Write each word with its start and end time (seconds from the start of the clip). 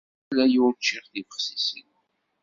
Acḥal 0.09 0.39
aya 0.43 0.57
ur 0.67 0.73
ččiɣ 0.77 1.05
tibexsisin. 1.11 1.89